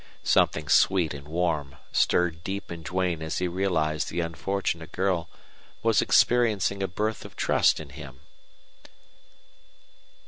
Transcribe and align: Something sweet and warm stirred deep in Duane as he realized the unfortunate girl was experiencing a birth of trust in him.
Something 0.23 0.67
sweet 0.67 1.13
and 1.13 1.27
warm 1.27 1.75
stirred 1.91 2.43
deep 2.43 2.71
in 2.71 2.81
Duane 2.81 3.21
as 3.21 3.37
he 3.37 3.47
realized 3.47 4.09
the 4.09 4.19
unfortunate 4.21 4.91
girl 4.91 5.29
was 5.83 6.01
experiencing 6.01 6.81
a 6.81 6.87
birth 6.87 7.23
of 7.23 7.35
trust 7.35 7.79
in 7.79 7.89
him. 7.89 8.19